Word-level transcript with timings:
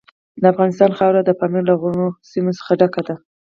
د 0.41 0.43
افغانستان 0.53 0.91
خاوره 0.97 1.21
د 1.23 1.31
پامیر 1.39 1.63
له 1.69 1.75
غرنیو 1.81 2.17
سیمو 2.31 2.51
څخه 2.59 2.71
ډکه 2.79 3.01
ده. 3.07 3.15